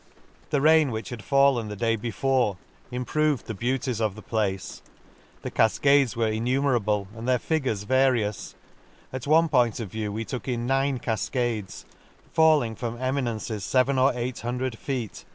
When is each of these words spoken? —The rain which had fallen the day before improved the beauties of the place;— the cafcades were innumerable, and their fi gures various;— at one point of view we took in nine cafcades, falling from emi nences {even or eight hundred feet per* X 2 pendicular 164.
—The 0.49 0.61
rain 0.61 0.89
which 0.89 1.09
had 1.09 1.23
fallen 1.23 1.67
the 1.67 1.75
day 1.75 1.95
before 1.95 2.57
improved 2.89 3.45
the 3.45 3.53
beauties 3.53 4.01
of 4.01 4.15
the 4.15 4.23
place;— 4.23 4.81
the 5.43 5.51
cafcades 5.51 6.15
were 6.17 6.27
innumerable, 6.27 7.07
and 7.15 7.27
their 7.27 7.37
fi 7.37 7.59
gures 7.59 7.83
various;— 7.85 8.55
at 9.13 9.27
one 9.27 9.47
point 9.47 9.79
of 9.79 9.91
view 9.91 10.11
we 10.11 10.25
took 10.25 10.47
in 10.47 10.65
nine 10.65 10.97
cafcades, 10.97 11.85
falling 12.33 12.75
from 12.75 12.97
emi 12.97 13.21
nences 13.21 13.79
{even 13.79 13.99
or 13.99 14.11
eight 14.15 14.39
hundred 14.39 14.75
feet 14.75 14.81
per* 14.81 14.81
X 14.81 15.19
2 15.19 15.25
pendicular 15.25 15.25
164. 15.25 15.25